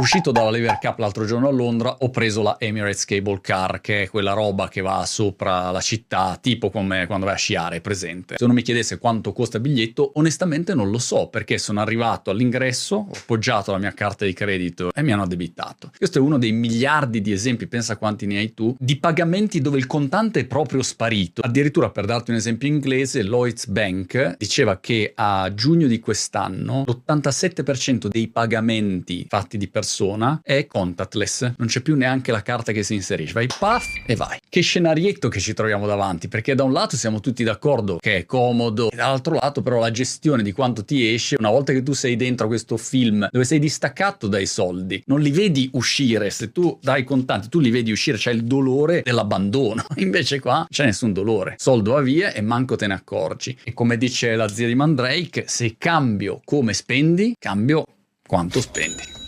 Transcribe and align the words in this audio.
Uscito 0.00 0.32
dalla 0.32 0.48
Lever 0.48 0.78
Cup 0.80 0.98
l'altro 0.98 1.26
giorno 1.26 1.46
a 1.46 1.50
Londra, 1.50 1.94
ho 1.98 2.08
preso 2.08 2.40
la 2.40 2.56
Emirates 2.58 3.04
Cable 3.04 3.42
Car, 3.42 3.82
che 3.82 4.04
è 4.04 4.08
quella 4.08 4.32
roba 4.32 4.66
che 4.66 4.80
va 4.80 5.04
sopra 5.04 5.70
la 5.70 5.82
città, 5.82 6.38
tipo 6.40 6.70
come 6.70 7.04
quando 7.04 7.26
vai 7.26 7.34
a 7.34 7.38
sciare, 7.38 7.82
presente. 7.82 8.36
Se 8.38 8.44
uno 8.44 8.54
mi 8.54 8.62
chiedesse 8.62 8.96
quanto 8.96 9.34
costa 9.34 9.58
il 9.58 9.62
biglietto, 9.62 10.12
onestamente 10.14 10.72
non 10.72 10.90
lo 10.90 10.96
so, 10.96 11.28
perché 11.28 11.58
sono 11.58 11.82
arrivato 11.82 12.30
all'ingresso, 12.30 12.96
ho 12.96 13.14
appoggiato 13.14 13.72
la 13.72 13.78
mia 13.78 13.92
carta 13.92 14.24
di 14.24 14.32
credito 14.32 14.90
e 14.94 15.02
mi 15.02 15.12
hanno 15.12 15.24
addebitato. 15.24 15.90
Questo 15.94 16.16
è 16.16 16.22
uno 16.22 16.38
dei 16.38 16.52
miliardi 16.52 17.20
di 17.20 17.32
esempi, 17.32 17.66
pensa 17.66 17.98
quanti 17.98 18.24
ne 18.24 18.38
hai 18.38 18.54
tu, 18.54 18.74
di 18.78 18.96
pagamenti 18.96 19.60
dove 19.60 19.76
il 19.76 19.86
contante 19.86 20.40
è 20.40 20.46
proprio 20.46 20.80
sparito. 20.80 21.42
Addirittura, 21.42 21.90
per 21.90 22.06
darti 22.06 22.30
un 22.30 22.38
esempio 22.38 22.68
inglese, 22.68 23.22
Lloyds 23.22 23.66
Bank 23.66 24.36
diceva 24.38 24.80
che 24.80 25.12
a 25.14 25.52
giugno 25.52 25.86
di 25.86 26.00
quest'anno 26.00 26.84
l'87% 26.86 28.06
dei 28.06 28.28
pagamenti 28.28 29.26
fatti 29.28 29.58
di 29.58 29.68
persona 29.90 30.40
è 30.44 30.66
contactless, 30.66 31.54
non 31.56 31.66
c'è 31.66 31.80
più 31.80 31.96
neanche 31.96 32.30
la 32.30 32.42
carta 32.42 32.70
che 32.70 32.84
si 32.84 32.94
inserisce, 32.94 33.32
vai 33.32 33.48
puff 33.48 33.86
e 34.06 34.14
vai. 34.14 34.38
Che 34.48 34.60
scenarietto 34.60 35.28
che 35.28 35.40
ci 35.40 35.52
troviamo 35.52 35.84
davanti, 35.86 36.28
perché 36.28 36.54
da 36.54 36.62
un 36.62 36.72
lato 36.72 36.96
siamo 36.96 37.18
tutti 37.18 37.42
d'accordo 37.42 37.98
che 37.98 38.18
è 38.18 38.24
comodo, 38.24 38.88
e 38.92 38.96
dall'altro 38.96 39.34
lato 39.34 39.62
però 39.62 39.80
la 39.80 39.90
gestione 39.90 40.44
di 40.44 40.52
quanto 40.52 40.84
ti 40.84 41.12
esce, 41.12 41.34
una 41.38 41.50
volta 41.50 41.72
che 41.72 41.82
tu 41.82 41.92
sei 41.92 42.14
dentro 42.14 42.46
questo 42.46 42.76
film 42.76 43.28
dove 43.32 43.44
sei 43.44 43.58
distaccato 43.58 44.28
dai 44.28 44.46
soldi, 44.46 45.02
non 45.06 45.20
li 45.20 45.32
vedi 45.32 45.68
uscire, 45.72 46.30
se 46.30 46.52
tu 46.52 46.78
dai 46.80 47.02
contanti, 47.02 47.48
tu 47.48 47.58
li 47.58 47.70
vedi 47.70 47.90
uscire, 47.90 48.16
c'è 48.16 48.30
il 48.30 48.44
dolore 48.44 49.02
dell'abbandono, 49.02 49.84
invece 49.96 50.38
qua 50.38 50.66
c'è 50.70 50.84
nessun 50.84 51.12
dolore, 51.12 51.56
soldo 51.58 51.92
va 51.92 52.00
via 52.00 52.32
e 52.32 52.40
manco 52.40 52.76
te 52.76 52.86
ne 52.86 52.94
accorgi. 52.94 53.58
E 53.64 53.74
come 53.74 53.96
dice 53.96 54.36
la 54.36 54.46
zia 54.46 54.68
di 54.68 54.74
Mandrake, 54.76 55.44
se 55.48 55.74
cambio 55.76 56.40
come 56.44 56.74
spendi, 56.74 57.34
cambio 57.38 57.84
quanto 58.24 58.60
spendi. 58.60 59.19